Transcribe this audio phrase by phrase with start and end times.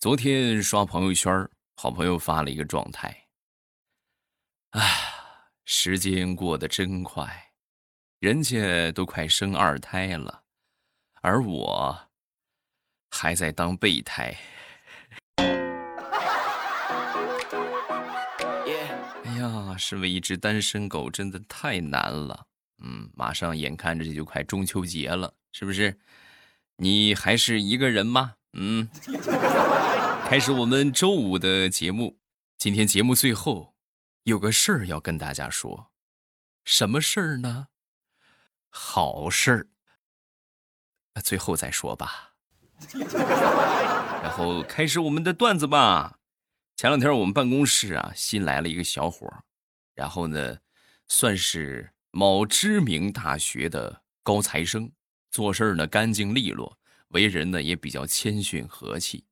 [0.00, 1.46] 昨天刷朋友圈，
[1.76, 3.14] 好朋友发了一个状态。
[4.70, 4.82] 哎，
[5.66, 7.52] 时间过得真快，
[8.18, 10.40] 人家都快生二胎了，
[11.20, 12.08] 而我
[13.10, 14.34] 还在当备胎。
[15.36, 15.44] 哎
[19.36, 22.46] 呀，身为一只单身狗，真的太难了。
[22.82, 25.94] 嗯，马上眼看着这就快中秋节了，是不是？
[26.76, 28.36] 你还是一个人吗？
[28.54, 28.88] 嗯。
[30.30, 32.20] 开始我们周五的节目，
[32.56, 33.74] 今天节目最后
[34.22, 35.90] 有个事儿要跟大家说，
[36.64, 37.66] 什么事儿呢？
[38.68, 39.66] 好事儿，
[41.20, 42.34] 最后再说吧。
[44.22, 46.20] 然后开始我们的段子吧。
[46.76, 49.42] 前两天我们办公室啊新来了一个小伙儿，
[49.96, 50.58] 然后呢
[51.08, 54.92] 算是某知名大学的高材生，
[55.28, 59.24] 做事呢干净利落，为人呢也比较谦逊和气。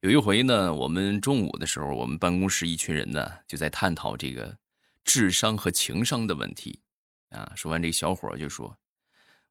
[0.00, 4.56] 有一回呢，我们中午的时候，我们办公室一群人呢就在探讨这个
[5.02, 6.80] 智商和情商的问题。
[7.30, 8.78] 啊，说完这个小伙就说：“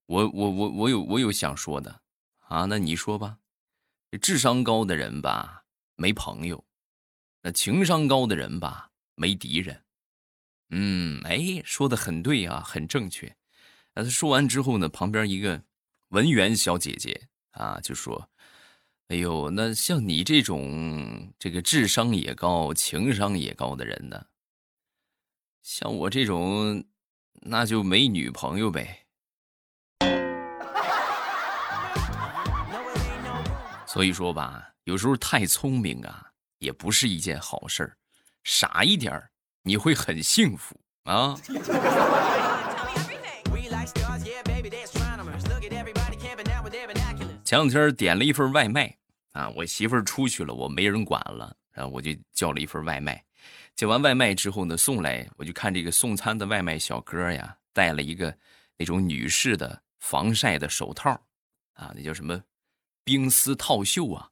[0.08, 2.02] 我我我我有我有想说的
[2.48, 3.40] 啊，那你说吧。
[4.22, 5.66] 智商高的人吧
[5.98, 6.64] 没朋友，
[7.42, 9.84] 那情商高的人吧没敌人。
[10.70, 13.36] 嗯，哎，说的很对啊，很正确。
[13.96, 15.62] 那他说完之后呢，旁边一个
[16.08, 18.30] 文员小姐姐啊就说。”
[19.10, 24.26] 哎呦，那像你这种这个智商也高、情商也高的人呢，
[25.64, 26.84] 像我这种，
[27.42, 29.06] 那就没女朋友呗。
[33.86, 37.98] 所以说吧，有时候太聪明啊，也不是一件好事儿。
[38.44, 39.32] 傻一点儿，
[39.64, 41.34] 你会很幸福啊。
[47.48, 48.94] 前两天点了一份外卖
[49.32, 53.24] 啊，我媳妇儿出去了，我没人管了，然后我就叫了一份外卖。
[53.74, 58.38] 叫完外卖之后呢，送来我就看这个送餐的外卖小哥呀，戴了一个
[58.76, 61.10] 那种女士的防晒的手套，
[61.72, 62.44] 啊，那叫什么
[63.06, 64.30] 冰丝套袖啊。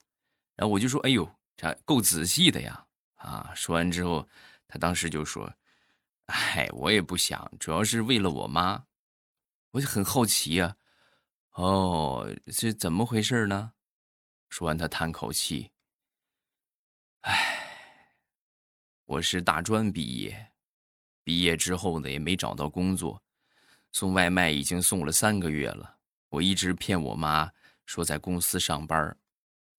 [0.58, 4.28] 然后我就说：“哎呦，这够仔细的呀！”啊，说完之后，
[4.68, 5.50] 他当时就说
[6.28, 8.84] ：“哎，我也不想，主要是为了我妈。”
[9.72, 10.76] 我就很好奇呀。
[11.56, 13.72] 哦，是怎么回事呢？
[14.50, 15.72] 说完，他叹口气
[17.24, 18.12] ：“唉，
[19.06, 20.52] 我是大专毕业，
[21.24, 23.24] 毕业之后呢，也没找到工作，
[23.94, 25.98] 送外卖已经送了三个月了。
[26.28, 27.50] 我一直骗我妈
[27.86, 29.18] 说在公司上班，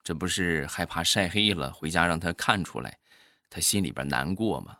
[0.03, 2.99] 这不是害怕晒黑了，回家让她看出来，
[3.51, 4.79] 她心里边难过吗？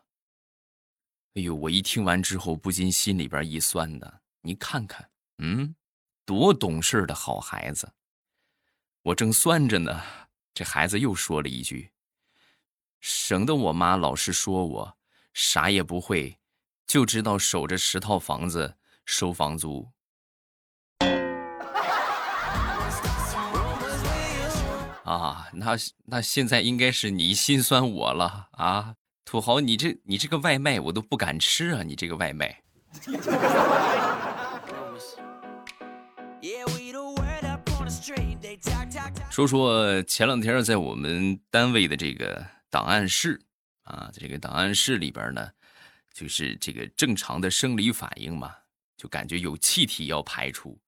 [1.35, 4.23] 哎呦，我一听完之后，不禁心里边一酸的。
[4.41, 5.75] 你看看，嗯。”
[6.27, 7.93] 多懂事的好孩子！
[9.03, 10.03] 我正酸着呢，
[10.53, 11.93] 这孩子又说了一句
[13.01, 14.99] ：“省得我妈老是说我
[15.33, 16.37] 啥也不会，
[16.85, 19.89] 就知道守着十套房子收房租。”
[25.05, 25.77] 啊，那
[26.07, 32.65] 那现在应该是你心酸我了啊，土豪，你这你这个外卖我都不敢吃啊，你这个外卖。
[39.37, 43.39] 说说前两天在我们单位的这个档案室
[43.83, 45.51] 啊，在这个档案室里边呢，
[46.15, 48.55] 就是这个正常的生理反应嘛，
[48.97, 50.81] 就感觉有气体要排出，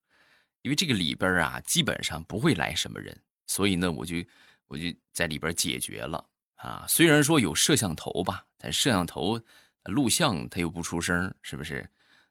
[0.63, 3.15] 因为这个里边啊基本上不会来什么人，
[3.45, 4.15] 所以呢我就
[4.65, 6.85] 我就在里边解决了啊。
[6.89, 9.39] 虽然说有摄像头吧，但摄像头
[9.83, 11.87] 录像它又不出声，是不是？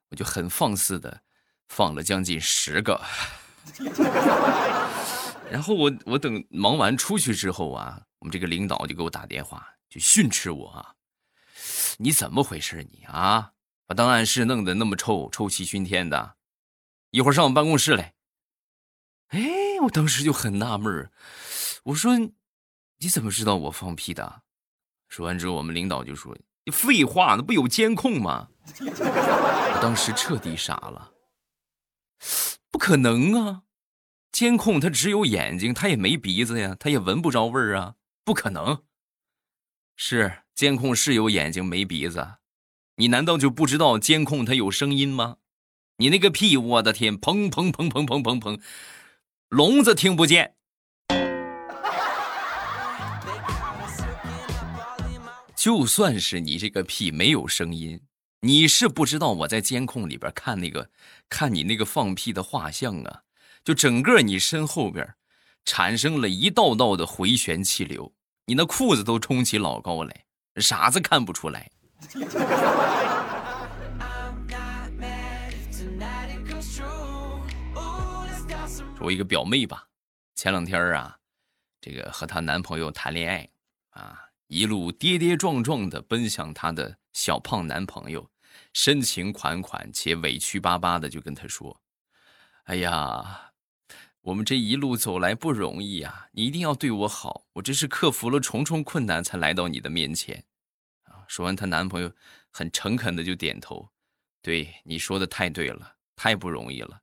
[0.09, 1.23] 我就很放肆的
[1.69, 3.01] 放了将近十个。
[5.51, 10.95] 然后我我等忙完出去之后啊，我们这个领导就给我打电话，就训斥我啊，
[11.99, 13.53] 你怎么回事你啊，
[13.87, 16.37] 把档案室弄得那么臭，臭气熏天的，
[17.11, 18.15] 一会儿上我办公室来。
[19.29, 19.41] 哎，
[19.83, 21.11] 我当时就很纳闷
[21.85, 22.17] 我说
[22.99, 24.43] 你怎么知道我放屁的？
[25.09, 28.49] 说完之后，我们领导就说你废话，那不有监控吗？
[28.81, 31.13] 我当时彻底傻了，
[32.71, 33.63] 不可能啊！
[34.31, 37.95] 监控它只有眼睛，它也没鼻子呀，它也闻不着味儿啊，
[38.25, 38.83] 不可能。
[39.97, 42.35] 是监控是有眼睛没鼻子，
[42.97, 45.39] 你难道就不知道监控它有声音吗？
[45.97, 48.61] 你那个屁，我的天，砰砰砰砰砰砰砰，
[49.49, 50.55] 聋子听不见。
[55.57, 58.01] 就算是你这个屁没有声音，
[58.43, 60.89] 你是不知道我在监控里边看那个
[61.29, 63.23] 看你那个放屁的画像啊。
[63.69, 65.07] 就整个你身后边，
[65.67, 68.11] 产生了一道道的回旋气流，
[68.47, 70.25] 你那裤子都冲起老高来，
[70.57, 71.71] 傻子看不出来。
[79.01, 79.89] 我一个表妹吧，
[80.35, 81.19] 前两天啊，
[81.79, 83.47] 这个和她男朋友谈恋爱
[83.91, 88.31] 啊，一路跌跌撞撞的奔向她的小胖男朋友，
[88.73, 91.79] 深情款款且委屈巴巴的就跟他说
[92.65, 93.48] ：“哎呀，
[94.29, 100.45] 我们这一路走来不容易呀，你一定要对我好，我这是克服了重重困难才来到你的面前。”
[101.09, 102.13] 啊，说完，她男朋友
[102.51, 103.89] 很诚恳的就点头
[104.43, 107.01] ：“对，你说的太对了，太不容易了。”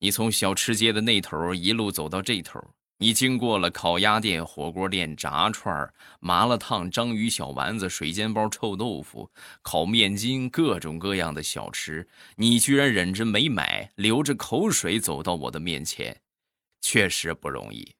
[0.00, 2.60] 你从小吃街的那头一路走到这头，
[2.98, 5.90] 你经过了烤鸭店、火锅店、炸串、
[6.20, 9.30] 麻辣烫、章鱼小丸子、水煎包、臭豆腐、
[9.62, 16.20] 烤面筋，各种各样的小吃，你居然忍着没买，流着口水走到我的面前，
[16.80, 17.94] 确实不容易。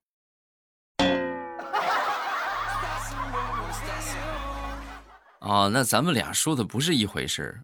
[5.41, 7.63] 哦，那咱们俩说的不是一回事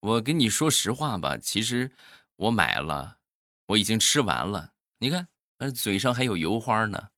[0.00, 1.90] 我跟你说实话吧，其实
[2.36, 3.18] 我买了。
[3.66, 5.28] 我已经吃完了，你看，
[5.58, 7.08] 呃，嘴上还有油花呢。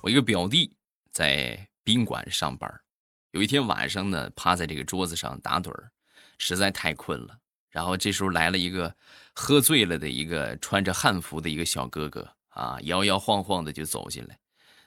[0.00, 0.74] 我一个表弟
[1.10, 2.72] 在宾馆上班，
[3.32, 5.91] 有一天晚上呢，趴在这个桌子上打盹儿，
[6.42, 7.38] 实在太困了。
[7.70, 8.92] 然后这时候来了一个
[9.32, 14.36] 喝醉了的一个穿着汉服的一个小哥哥啊，摇摇晃晃的就走进来。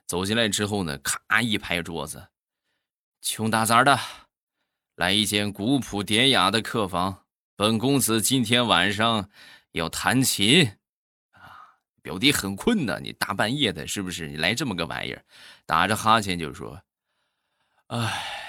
[0.06, 2.28] 走进来之后呢，咔一拍桌子。
[3.22, 3.98] 穷打杂的，
[4.96, 7.24] 来一间古朴典雅的客房。
[7.56, 9.30] 本公子今天晚上
[9.72, 10.74] 要弹琴
[11.32, 11.80] 啊！
[12.02, 14.28] 表弟很困呢，你大半夜的，是不是？
[14.28, 15.24] 你来这么个玩意儿，
[15.66, 16.80] 打着哈欠就说
[17.88, 18.45] ：“哎，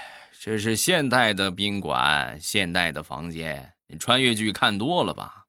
[0.47, 3.73] 这是现代的宾馆，现代的房间。
[3.87, 5.45] 你穿越剧看多了吧？”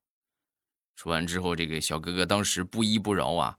[0.99, 3.57] 说完之后，这个小哥哥当时不依不饶啊。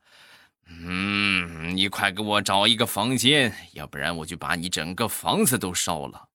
[0.67, 6.27] 嗯，你快给我找一个房间，要不然我就把你整个房子都烧了。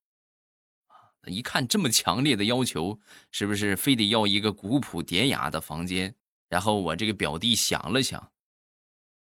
[1.26, 2.98] 一看这么强烈的要求，
[3.30, 6.14] 是不是非得要一个古朴典雅的房间？
[6.48, 8.32] 然后我这个表弟想了想，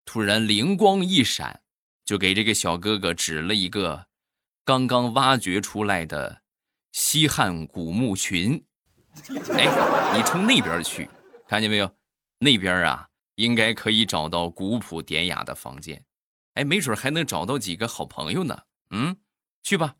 [0.04, 1.62] 突然灵光一闪，
[2.04, 4.08] 就给这个小哥哥指了一个
[4.72, 6.44] 刚刚挖掘出来的
[6.94, 8.64] 西汉古墓群。
[9.54, 11.10] 哎，你冲那边去，
[11.46, 11.94] 看见没有？
[12.40, 13.10] 那边啊。
[13.36, 16.02] 应该可以找到古朴典雅的房间，
[16.54, 18.58] 哎，没准还能找到几个好朋友呢。
[18.92, 19.18] 嗯，
[19.62, 19.96] 去吧。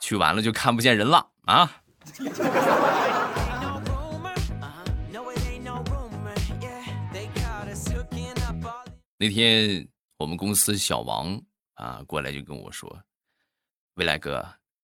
[0.00, 1.82] 去完了就看不见人了啊！
[9.22, 9.86] 那天
[10.16, 11.38] 我们公司小王
[11.74, 13.04] 啊过来就跟我说
[13.96, 14.38] ：“未来哥，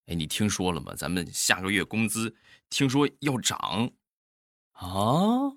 [0.05, 0.95] 哎，你听说了吗？
[0.95, 2.37] 咱们下个月工资。”
[2.69, 3.91] 听说要涨，
[4.73, 5.57] 啊，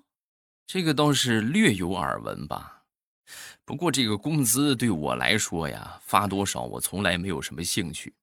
[0.66, 2.82] 这个倒是略有耳闻吧。
[3.66, 8.14] 不过这个工资对我来说呀，发多少我从来没有什么兴趣。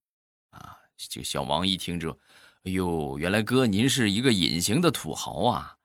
[0.50, 2.10] 啊，这小王一听这，
[2.64, 5.77] 哎呦，原来哥您是一个隐形的土豪啊！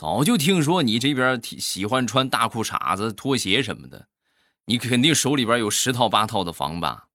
[0.00, 4.08] 早就听说你这边喜欢穿大裤衩子、拖鞋什么的，
[4.64, 7.06] 你肯定手里边有十套八套的房吧？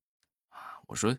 [0.49, 1.17] 啊，我说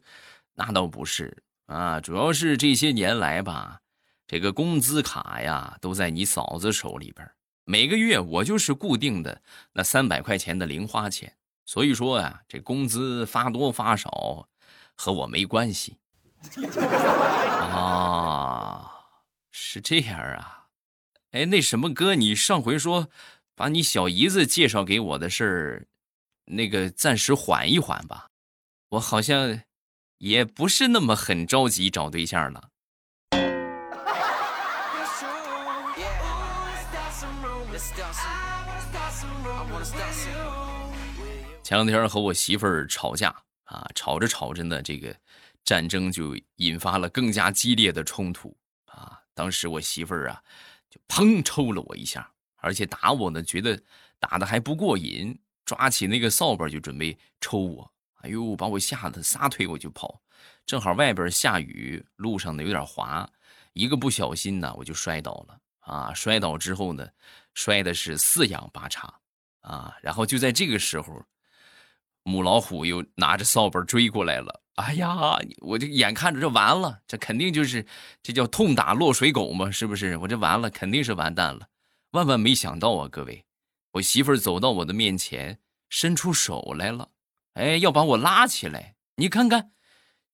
[0.54, 3.80] 那倒不是啊，主要是这些年来吧。
[4.28, 7.28] 这个工资卡呀，都在你嫂子手里边
[7.64, 9.42] 每个月我就是固定的
[9.72, 14.48] 那三百块钱的零花钱，所以说呀，这工资发多发少
[14.94, 15.96] 和我没关系。
[17.74, 18.88] 啊，
[19.50, 20.52] 是这样啊？
[21.36, 23.10] 哎，那什么哥，你上回说
[23.54, 25.86] 把你小姨子介绍给我的事儿，
[26.46, 28.28] 那个暂时缓一缓吧，
[28.88, 29.60] 我好像
[30.16, 32.70] 也不是那么很着急找对象了。
[41.62, 43.28] 前两天和我媳妇儿吵架
[43.64, 45.14] 啊，吵着吵着呢，这个
[45.64, 49.20] 战争就引发了更加激烈的冲突啊。
[49.34, 50.42] 当时我媳妇儿啊，
[50.96, 53.82] 就砰抽了我一下，而且打我呢，觉得
[54.18, 57.92] 打的还不过瘾，抓起那个扫把就准备抽我。
[58.22, 60.22] 哎呦，把我吓得撒腿我就跑，
[60.64, 63.28] 正好外边下雨，路上呢有点滑，
[63.74, 66.14] 一个不小心呢，我就摔倒了啊。
[66.14, 67.06] 摔倒之后呢，
[67.54, 69.20] 摔的是四仰八叉
[69.60, 69.96] 啊。
[70.00, 71.22] 然后就在这个时候。
[72.26, 77.86] 母老虎又拿着扫把追过来了，哎呀，我就眼看着这完了，这肯定就是
[78.20, 80.16] 这叫痛打落水狗嘛，是不是？
[80.16, 81.68] 我这完了，肯定是完蛋了。
[82.10, 83.44] 万万没想到啊，各位，
[83.92, 87.10] 我媳妇儿走到我的面前，伸出手来了，
[87.54, 88.96] 哎，要把我拉起来。
[89.16, 89.70] 你看看，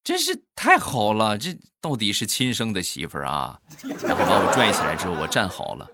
[0.03, 3.61] 真是太好了，这到底是亲生的媳妇儿啊！
[4.01, 5.87] 然后把我拽起来之后，我站好了，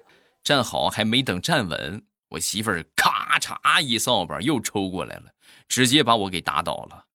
[0.43, 5.25] 站好还没等站稳，我媳妇儿咔嚓一扫把又抽过来了，
[5.67, 7.07] 直接把我给打倒了。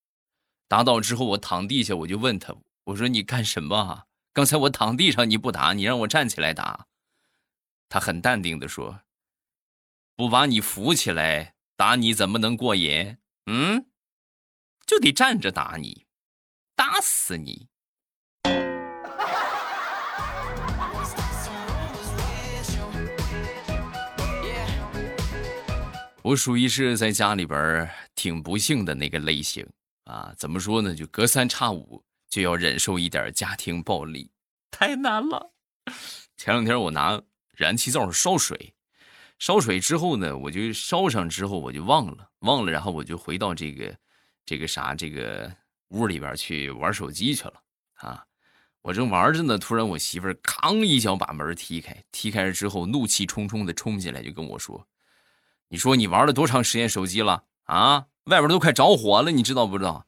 [0.69, 4.07] 打倒之后，我躺地下，我就问他，我说你干什么？
[4.33, 6.87] 刚才我躺地上你不打，你让我站起来打。
[7.89, 9.03] 他很淡定的说
[10.17, 13.19] ：“不把你扶起来打你怎么能过瘾？
[13.47, 13.87] 嗯，
[14.87, 16.07] 就得站着打你，
[16.75, 17.69] 打死你！”
[26.25, 29.67] 我属于是在家里边挺不幸的那个类型
[30.05, 30.95] 啊，怎么说呢？
[30.95, 32.03] 就隔三差五。
[32.31, 34.29] 就要忍受一点家庭暴力，
[34.69, 35.53] 太难了。
[36.37, 38.75] 前两天我拿燃气灶烧水，
[39.39, 43.97] 烧水之后呢，我就烧上之后我就忘了，忘了，然后我就回到这个
[44.45, 45.49] 这个啥这个
[45.91, 47.55] 屋里边去玩手机去了
[47.99, 48.25] 啊。
[48.83, 50.37] 我正玩着呢，突然我媳妇儿
[50.85, 54.85] 一脚把门踢开，踢开了之后怒气冲冲的冲进来，就跟我说
[55.75, 58.07] ：“你说你玩了多长时间手机了啊？
[58.27, 60.07] 外边都快着火了，你知道不知道？”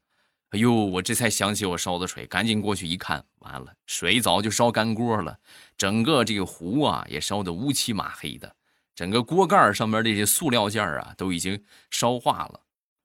[0.50, 5.40] 哎呦，我这才想起我烧的水，赶紧过去一看，完了，水早就烧干锅了，
[5.76, 8.54] 整个这个壶啊也烧得乌漆嘛黑的，
[8.94, 12.61] 整个锅盖上面这些塑料件啊都已经烧化了，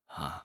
[0.05, 0.43] 啊！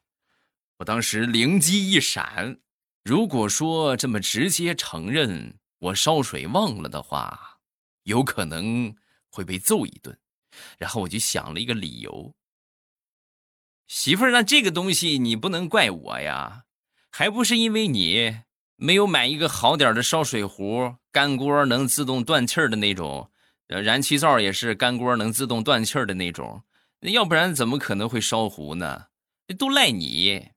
[0.79, 2.61] 我当时灵机一闪，
[3.05, 7.59] 如果说这么直接承认我烧水忘了的话，
[8.05, 8.97] 有可能
[9.29, 10.19] 会被揍一顿，
[10.79, 12.35] 然后我就想了一个理由，
[13.87, 16.65] 媳妇儿，那这个东西你不能怪我呀。
[17.11, 18.43] 还不是因为你
[18.77, 23.31] 没有买一个好点的烧水壶，干锅能自动断气儿的那种，
[23.69, 26.63] 呃，燃气灶也是干锅能自动断气儿的那种，
[27.01, 29.07] 要不然怎么可能会烧糊呢？
[29.59, 30.51] 都赖你！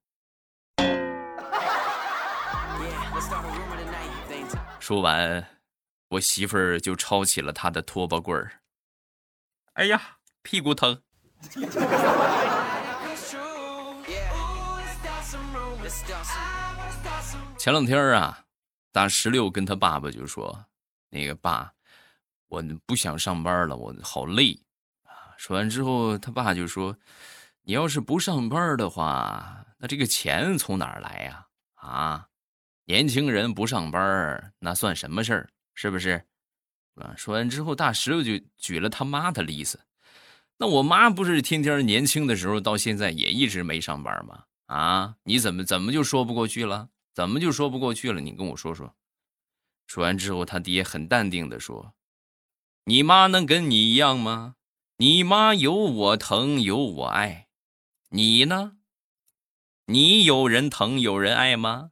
[4.79, 5.48] 说完，
[6.10, 8.58] 我媳妇儿就抄起了她的拖把棍儿。
[9.79, 10.01] 哎呀，
[10.43, 11.01] 屁股疼！
[17.57, 18.43] 前两天啊，
[18.91, 20.65] 大石榴跟他爸爸就说
[21.09, 21.71] ：“那个爸，
[22.50, 24.51] 我不想上班了，我好累
[25.05, 26.93] 啊。”说完之后，他爸就说
[27.63, 31.48] ：“你要是不上班的话，那这个钱从哪儿来呀？
[31.75, 32.27] 啊，
[32.83, 35.50] 年轻人不上班那算什么事儿？
[35.74, 36.21] 是不是？”
[37.01, 39.79] 啊，说完之后，大石榴就举了他妈的例子
[40.57, 44.43] ：“那我妈不是天天年轻的时候到现在也一直没上班吗？
[44.67, 48.21] 啊，你怎么怎么就说不过去了？”怎么就说不过去了？
[48.21, 48.95] 你跟我说说。
[49.87, 51.93] 说完之后，他爹很淡定的说
[52.85, 54.55] ：“你妈能跟你一样吗？
[54.97, 57.47] 你妈有我疼，有我爱，
[58.09, 58.77] 你呢？
[59.87, 61.91] 你有人疼，有人爱吗？”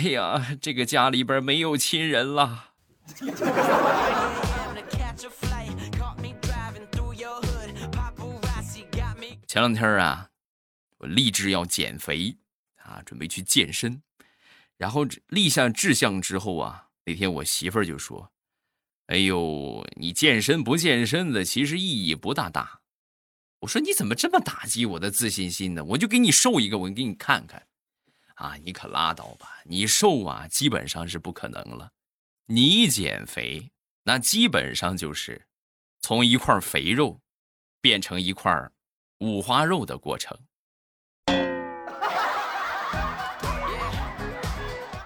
[0.00, 2.70] 哎呀，这个家里边没有亲人了。
[9.46, 10.30] 前两天啊，
[10.96, 12.34] 我立志要减肥
[12.82, 14.00] 啊，准备去健身。
[14.78, 18.32] 然后立下志向之后啊，那天我媳妇儿就说
[19.08, 22.80] ：“哎呦，你健身不健身的，其实意义不大大。”
[23.60, 25.84] 我说：“你怎么这么打击我的自信心呢？
[25.84, 27.62] 我就给你瘦一个，我给你看看。”
[28.40, 29.60] 啊，你可拉倒吧！
[29.64, 31.92] 你瘦啊，基本上是不可能了。
[32.46, 33.70] 你减肥，
[34.04, 35.46] 那基本上就是
[36.00, 37.20] 从一块肥肉
[37.82, 38.70] 变成一块。
[39.18, 40.38] 五花肉的过程，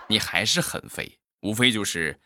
[0.07, 2.21] 你还是很肥，无非就是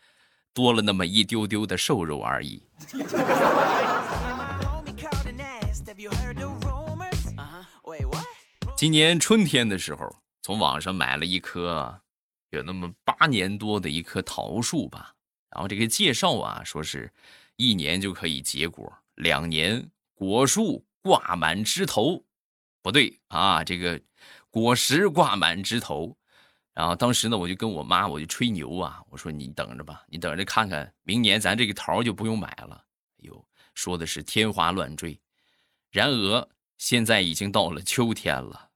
[0.53, 2.61] 多了那么一丢丢的瘦肉而已。
[8.77, 10.15] 今年春天的时候，
[10.49, 12.01] 从网上买了一棵
[12.49, 15.13] 有那么八年多的一棵桃树吧，
[15.51, 17.13] 然后这个介绍啊，说是
[17.55, 20.83] 一年就可以结果，两年果树。
[21.01, 22.25] 挂满枝头，
[22.81, 24.01] 不对啊，这个
[24.49, 26.17] 果实挂满枝头。
[26.73, 32.83] 然后当时呢，我就跟我妈，我就吹牛啊，我说你等着吧，你等着看看，明年咱这个桃就不用买了。
[33.19, 35.17] 哎呦，说的是天花乱坠。
[35.91, 38.68] 然而现在已经到了秋天了，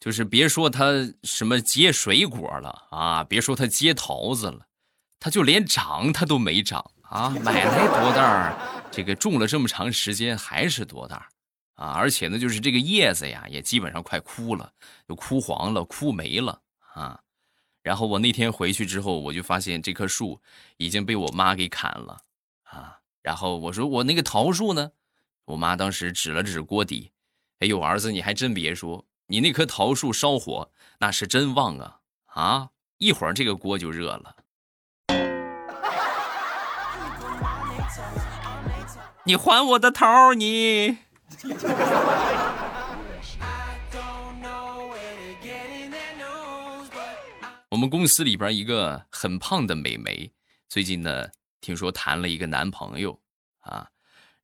[0.00, 0.84] 就是别说它
[1.24, 4.66] 什么结水果了啊，别说它结桃子了，
[5.18, 7.30] 它就连长它都没长啊。
[7.42, 8.56] 买来多大儿，
[8.90, 11.26] 这个种了这么长时间还是多大儿。
[11.74, 14.72] 啊，而且呢，就是这个叶子呀，也基本上快枯了，
[15.06, 16.60] 就枯黄了、枯没了
[16.94, 17.20] 啊。
[17.82, 20.40] 然后我那天回去之后，我就发现这棵树
[20.76, 22.20] 已经被我妈给砍了
[22.64, 22.98] 啊。
[23.22, 24.90] 然后我说我那个桃树呢？
[25.44, 27.10] 我妈当时指了指锅底，
[27.60, 30.70] 哎呦，儿子，你还真别说，你那棵桃树烧火
[31.00, 32.70] 那是真旺啊啊！
[32.96, 34.36] 一会儿这个锅就热了。
[39.24, 40.96] 你还我的桃你！
[47.68, 50.32] 我们公司里边一个很胖的美眉，
[50.70, 51.28] 最近呢，
[51.60, 53.20] 听说谈了一个男朋友
[53.60, 53.90] 啊，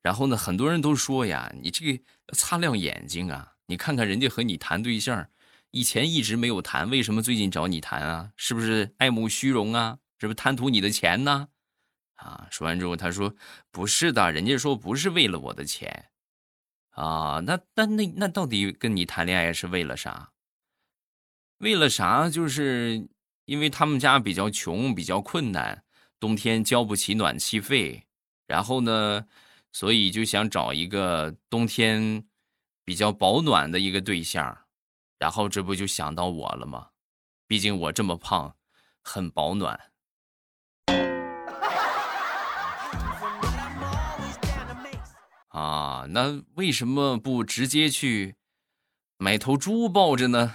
[0.03, 2.03] 然后呢，很多人都说呀，你这个
[2.35, 5.29] 擦亮眼睛啊，你看看人家和你谈对象，
[5.71, 8.33] 以前一直没有谈，为什么最近找你谈啊？
[8.37, 9.99] 是不是爱慕虚荣啊？
[10.19, 11.49] 是不是贪图你的钱呢？
[12.17, 13.35] 啊，说完之后，他说
[13.71, 16.11] 不是的，人家说不是为了我的钱，
[16.91, 20.31] 啊，那那那那到底跟你谈恋爱是为了啥？
[21.59, 22.29] 为了啥？
[22.31, 23.09] 就是
[23.47, 25.85] 因为他们家比较穷，比较困难，
[26.21, 28.05] 冬天交不起暖气费，
[28.47, 29.27] 然后呢，
[29.73, 32.25] 所以就想找一个冬天
[32.85, 34.57] 比较保暖的一个对象，
[35.19, 36.89] 然后这不就想到我了吗？
[37.47, 38.55] 毕竟我这么胖，
[39.03, 39.81] 很保暖。
[45.49, 48.37] 啊，那为什么不直接去？
[49.17, 50.55] 买头猪抱着呢，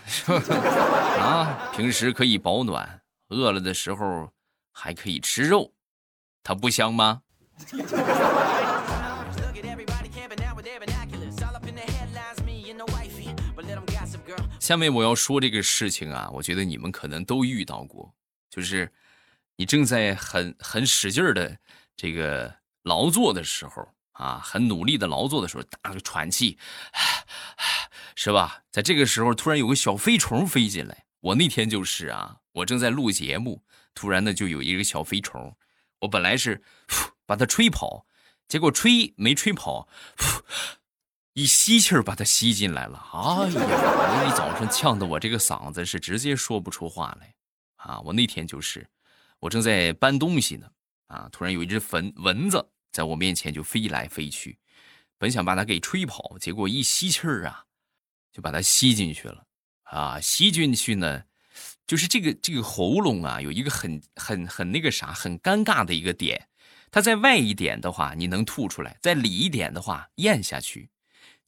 [1.17, 4.31] 啊，平时可以保暖，饿了的时候
[4.71, 5.73] 还可以吃肉，
[6.43, 7.23] 它不香吗？
[14.69, 18.13] 下面我要说这个事情啊，我觉得你们可能都遇到过，
[18.51, 18.93] 就是
[19.55, 21.57] 你正在很很使劲的
[21.97, 26.59] 这个劳作的时候啊，很努力的劳作的时候，大喘气。
[28.15, 28.61] 是吧？
[28.69, 31.05] 在这个时候，突然有个小飞虫飞进来。
[31.21, 33.63] 我那天就是啊，我正在录节目，
[33.95, 35.57] 突然呢就有一个小飞虫。
[36.01, 36.61] 我本来是
[37.25, 38.05] 把它吹跑，
[38.47, 39.89] 结果吹没吹跑，
[41.39, 42.97] 一吸气儿把它吸进来了。
[43.13, 47.33] 哎呀，我一早上呛得我这个嗓子是直接说不出话来
[47.77, 47.97] 啊！
[48.01, 48.85] 我那天就是，
[49.39, 50.69] 我正在搬东西呢，
[51.07, 54.57] 啊，突然有一只蚊蚊子在我面前就飞来飞去，
[55.17, 57.63] 本想把它给吹跑，结果一吸气儿啊。
[58.31, 59.43] 就把它吸进去了，
[59.83, 61.23] 啊，吸进去呢，
[61.87, 66.47] 就是这个这个喉咙啊，有一个很很很那个啥，很尴尬的一个点，
[66.91, 70.91] 它在外一点的话，你能吐出来；在里一点的话，咽下去，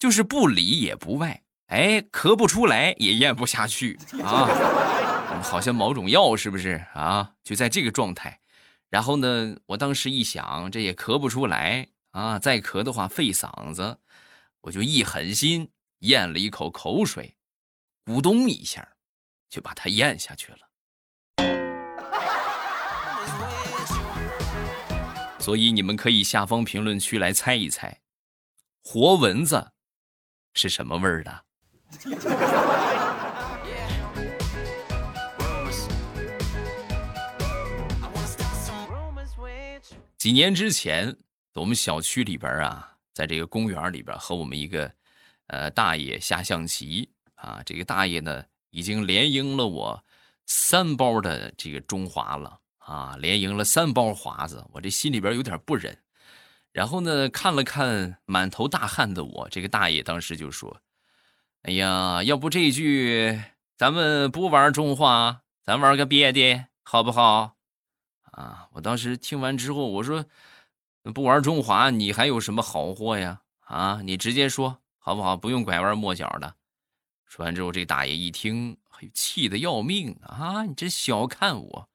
[0.02, 4.48] 就是不里也不外，哎，咳不出来也咽不下去啊，
[5.46, 7.34] 好像某种药是不是啊？
[7.44, 8.40] 就在这个状态，
[8.90, 14.00] 然后呢，我当时一想，这也咳不出来啊，再咳的话费嗓子，
[14.62, 15.70] 我就一狠心。
[16.00, 17.36] 咽了一口口水，
[18.04, 18.94] 咕咚一下，
[19.52, 20.58] 就把它咽下去了。
[25.38, 28.02] 所以你们可以下方评论区来猜一猜，
[28.82, 29.74] 活蚊子
[30.54, 31.44] 是什么味儿的？
[40.18, 41.16] 几年之前，
[41.56, 44.92] 我们小区里边啊，在这个公园里边和我们一个。
[45.48, 50.02] 呃，大爷下象棋啊，这个大爷呢已经连赢了我
[50.46, 55.94] 三包的这个中华了啊，连赢了三包华子，我这心里边有点不忍。
[56.72, 60.82] 然后呢，看了看满头大汗的我，这个大爷当时就说
[61.64, 63.42] ：“哎呀，要不这一句
[63.78, 67.56] 咱们不玩中华，咱玩个别的好不好？”
[68.32, 70.26] 啊，我当时听完之后，我说
[71.14, 73.42] ：“不玩中华，你还有什么好货呀？
[73.62, 75.36] 啊，你直接说。”好不好？
[75.36, 76.54] 不用拐弯抹角的。
[77.26, 78.78] 说完之后，这大爷一听，
[79.16, 80.64] 气得要命啊！
[80.64, 81.90] 你这小看我，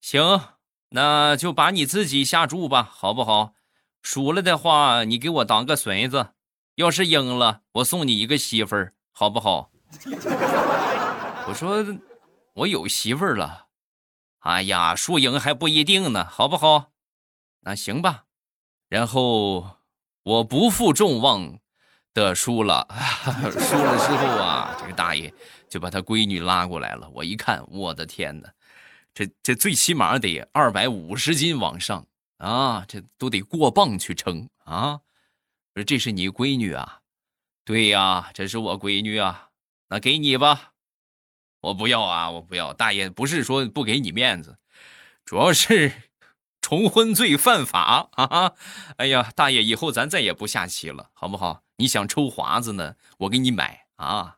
[0.00, 0.40] 行，
[0.88, 3.54] 那就把你自己下注吧，好不好？
[4.02, 6.34] 输了的话，你给我当个孙子；
[6.74, 9.70] 要是赢了，我送你一个媳妇儿，好不好？
[11.48, 11.84] 我说，
[12.54, 13.66] 我有媳妇儿了。
[14.40, 16.90] 哎呀，输赢还不一定呢，好不好？
[17.60, 18.24] 那行吧。
[18.88, 19.78] 然后
[20.22, 21.58] 我不负众望。
[22.14, 22.86] 的输了，
[23.58, 25.32] 输了之后啊，这个大爷
[25.66, 27.08] 就把他闺女拉过来了。
[27.14, 28.52] 我一看，我的天哪，
[29.14, 32.06] 这这最起码得二百五十斤往上
[32.42, 35.00] 啊，这都得过磅去称啊。
[35.74, 37.00] 我说这是你闺女啊？
[37.64, 39.50] 对呀，这是我闺女啊。
[39.88, 40.72] 那给你吧，
[41.60, 42.72] 我不要啊，我不要。
[42.72, 44.58] 大爷不是说不给你面子，
[45.24, 45.92] 主要是。
[46.60, 48.52] 重婚罪犯法啊！
[48.96, 51.64] 哎呀，大爷，以后咱再也不下棋了，好不好？
[51.76, 54.36] 你想抽华子呢，我给你买啊！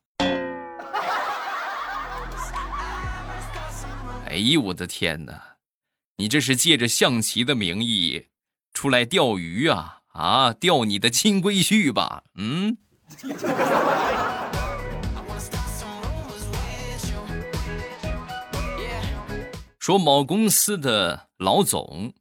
[4.26, 5.53] 哎呦，我的天哪！
[6.16, 8.28] 你这是借着象棋的名义
[8.72, 10.02] 出来钓鱼啊？
[10.12, 12.22] 啊，钓你的金龟婿吧？
[12.36, 12.78] 嗯。
[19.80, 22.14] 说某公司的老总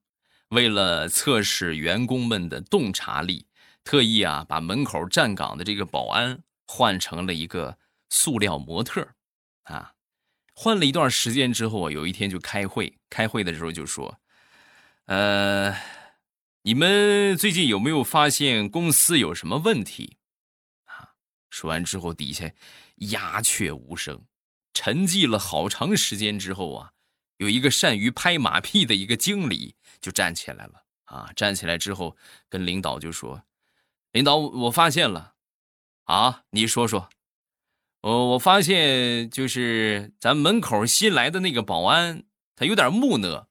[0.49, 3.45] 为了测试员工们的洞察力，
[3.83, 7.77] 特意啊把门口站岗的这个保安换成了一个
[8.09, 9.07] 塑料模特
[9.65, 9.93] 啊。
[10.53, 14.19] 换了一段时间之后啊，有一天就开会，开会的时候就说
[15.05, 15.75] ：“呃，
[16.61, 20.17] 你们最近有没有发现公司有什么问题？”
[20.85, 21.15] 啊，
[21.49, 22.51] 说完之后，底下
[22.97, 24.25] 鸦雀无声，
[24.73, 26.91] 沉寂了好长时间之后啊。
[27.37, 31.29] 有一个善于拍马屁的一个经理就站起来了啊！
[31.35, 32.15] 站起来之后
[32.47, 33.43] 跟领导就说
[34.13, 35.33] ：“领导，我发现了，
[36.03, 37.09] 啊，你说说，
[38.03, 43.47] 我我发现就是咱门口新来的那个保安，他有点木讷，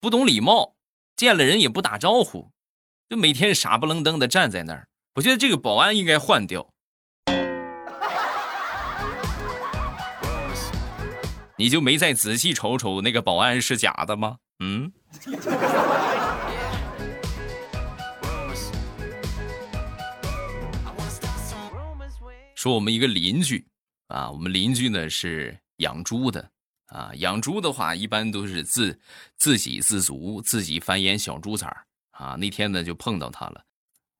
[0.00, 0.74] 不懂礼貌，
[1.14, 2.50] 见了人也不打招呼，
[3.08, 4.88] 就每天傻不愣登的站在那儿。
[5.14, 6.70] 我觉得这个保安应该换掉。”
[11.56, 14.38] 你就没再仔细瞅瞅那个保安是假的吗？
[14.58, 14.90] 嗯。
[22.56, 23.64] 说我们一个邻居
[24.14, 26.48] 啊，我们邻居呢是养猪的
[26.86, 28.96] 啊，养猪的话一般都是自
[29.36, 32.36] 自给自足，自己繁衍小猪崽儿啊。
[32.36, 33.64] 那天呢就碰到他了，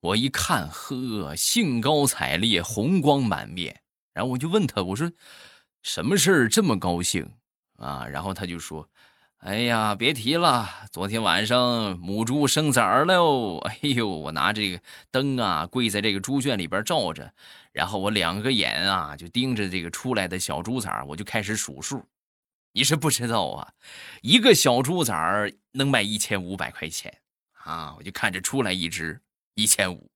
[0.00, 3.80] 我一看，呵，兴高采烈，红光满面，
[4.12, 5.08] 然后我就问他，我说。
[5.86, 7.30] 什么事儿这么高兴
[7.76, 8.06] 啊？
[8.06, 8.88] 然后他就说
[9.44, 13.58] ：“哎呀，别提了，昨天晚上母猪生崽儿了。
[13.58, 14.80] 哎呦，我拿这个
[15.10, 17.30] 灯啊，跪在这个猪圈里边照着，
[17.70, 22.02] 然后我两个眼啊就盯着这个出来的小猪崽儿，我就开始数数。
[22.72, 23.70] 你是不知道啊，
[24.22, 27.14] 一个小猪崽儿能卖一千五百块钱
[27.64, 27.94] 啊！
[27.98, 29.20] 我就看着出来一只
[29.56, 30.10] 一千五，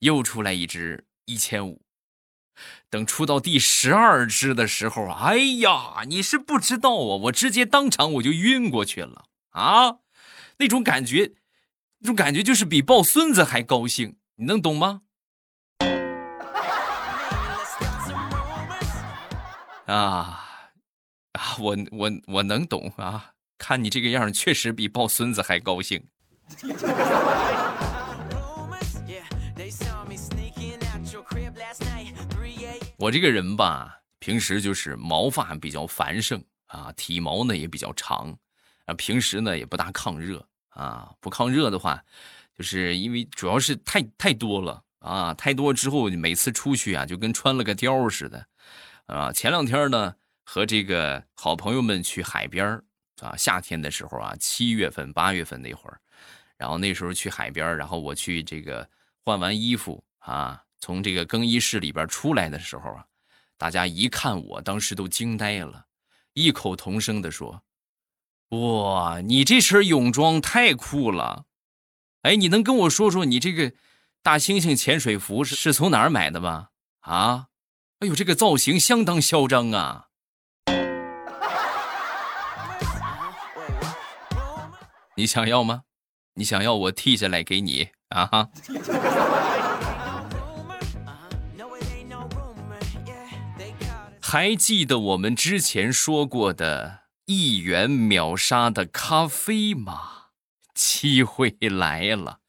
[0.00, 1.80] 又出来一只一千五。”
[2.88, 7.16] 等出到第十二只的时候，哎呀，你是不知道啊！
[7.24, 9.96] 我直接当场我就晕过去了啊！
[10.58, 11.32] 那种感觉，
[11.98, 15.02] 那种感觉就是比抱孙子还高兴，你能懂吗？
[19.86, 20.42] 啊
[21.32, 21.56] 啊！
[21.58, 23.32] 我我我能懂啊！
[23.58, 26.06] 看你这个样，确实比抱孙子还高兴。
[32.98, 38.34] 我这个人吧，平时就是毛发比较繁盛啊，体毛呢也比较长，
[38.86, 42.02] 啊，平时呢也不大抗热啊，不抗热的话，
[42.56, 48.46] 就是因为主要是太太多了啊，太多之后每次出去啊就跟穿了个貂似的，
[49.04, 52.82] 啊，前两天呢和这个好朋友们去海边
[53.20, 56.00] 啊，夏天的时候啊，七月份八月份那会儿，
[56.56, 58.88] 然后那时候去海边然后我去这个
[59.22, 60.62] 换完衣服啊。
[60.86, 63.04] 从这个更衣室里边出来的时候啊，
[63.58, 65.86] 大家一看我，当时都惊呆了，
[66.34, 67.64] 异口同声的说
[68.50, 71.46] ：“哇，你这身泳装太酷了！
[72.22, 73.72] 哎，你能跟我说说你这个
[74.22, 76.68] 大猩猩潜水服是是从哪儿买的吗？
[77.00, 77.48] 啊？
[77.98, 80.06] 哎呦，这个造型相当嚣张啊！
[85.18, 85.82] 你想要吗？
[86.34, 88.26] 你想要我剃下来给你啊？
[88.26, 88.50] 哈！”
[94.28, 100.30] 还记得我们之前说过的一元秒杀的咖啡吗？
[100.74, 102.40] 机会来了！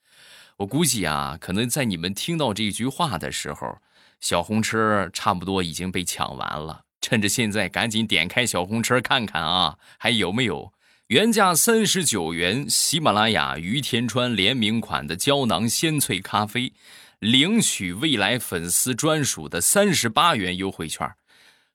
[0.58, 3.78] 我估计啊，可能在你们听到这句话的时候，
[4.20, 6.82] 小红车差不多已经被抢完了。
[7.00, 10.74] 趁着现在，赶紧点开小红车看看啊，还有没有
[11.10, 16.74] 原价三十九元喜马拉雅于田川联名款的胶囊鲜萃咖啡，
[17.20, 21.08] 领取未来粉丝专属的三十八元优惠券。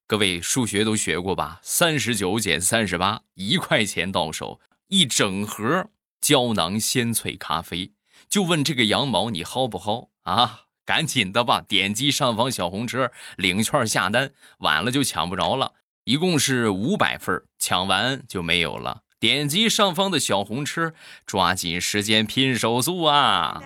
[0.06, 1.60] 各位数学都学过吧？
[1.62, 5.88] 三十九减三十八，一块钱到手，一整盒
[6.20, 7.92] 胶囊鲜萃咖啡。
[8.28, 10.64] 就问这个羊毛，你薅不薅啊？
[10.84, 15.74] 赶紧的吧，点击上方小红车领券下单，晚了就抢不着了。
[16.04, 19.01] 一共是五百份，抢完就没有了。
[19.22, 23.62] 点击上方的小红车，抓紧时间拼手速啊！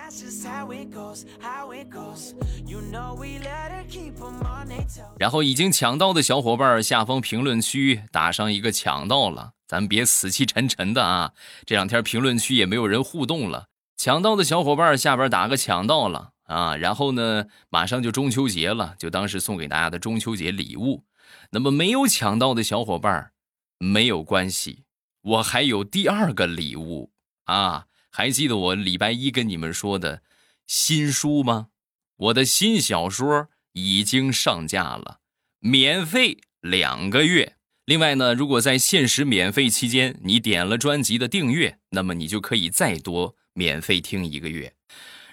[5.18, 11.32] 然后已经抢到的小伙伴，下方评论区打上一个抢到了，咱别死气沉沉的啊！
[11.64, 16.76] 这两天评论区也没有人互动了，抢到的小伙伴下边打个抢到了啊！
[16.76, 21.04] 然后呢，马上就中秋节了，就当是送给大家的中秋节礼物。
[21.52, 23.30] 那么没有抢到的小伙伴，
[23.78, 24.84] 没有关系。
[25.26, 27.10] 我还有第二个礼物
[27.46, 27.86] 啊！
[28.10, 30.22] 还记得我礼拜一跟你们说的
[30.68, 31.68] 新书吗？
[32.16, 33.34] 我的新小说
[33.72, 35.18] 《已经上架了，
[35.58, 37.56] 免费两个月。
[37.86, 44.74] 另外呢，如果在限时免费期间你点了专辑的订阅，那么你就可以再多免费听一个月。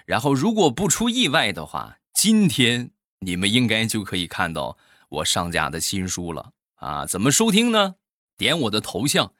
[0.06, 4.76] 然后，如果不出意外的话，今天你们应该就可以看到
[5.08, 7.06] 我上架的新书了啊！
[7.06, 7.94] 怎么收听呢？
[8.36, 9.32] 点我的头像，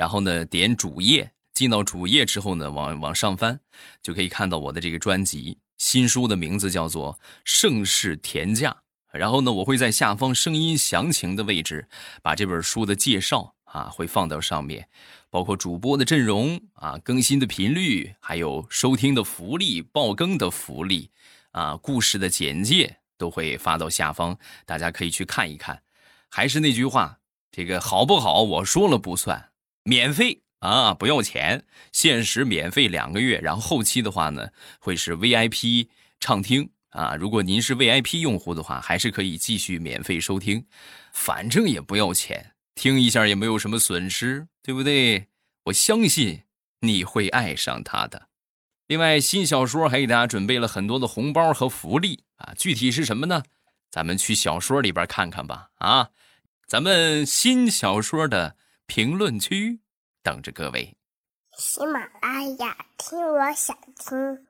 [0.00, 3.60] 然后呢，点主页，进到主页之后呢，往往上翻，
[4.02, 5.58] 就可以看到我的这个专辑。
[5.76, 7.12] 新书的名字叫做
[7.44, 8.70] 《盛世田价》。
[9.18, 11.86] 然后呢，我会在下方声音详情的位置，
[12.22, 14.88] 把这本书的介绍啊，会放到上面，
[15.28, 21.10] 包括主播的阵容啊、更新的频率，还有收听的福利、爆更的福利
[21.50, 25.82] 啊、故事的简介都会发到下方，大家可以去看一看。
[26.30, 27.18] 还是那句话，
[27.52, 29.49] 这个好不好，我说了不算，
[29.90, 35.88] 免费啊，不要钱，限时免费两个月，然后后期的话呢，会是 VIP
[36.20, 36.70] 畅听。
[36.90, 40.64] 啊，如果您是 VIP 用户的话，还是可以继续免费收听，
[41.12, 45.26] 反正也不要钱，听一下也没有什么损失，对不对？
[45.64, 46.42] 我相信
[46.82, 48.28] 你会爱上它的。
[48.86, 53.42] 另外，新小说还给大家准备了很多的红包和福利啊，具体是什么呢？
[53.90, 55.70] 咱们去小说里边看看吧。
[55.78, 56.10] 啊，
[56.68, 58.56] 咱们新小说的
[58.90, 59.78] 评论区
[60.20, 60.96] 等着各位。
[61.56, 64.48] 喜马拉雅，听我想听。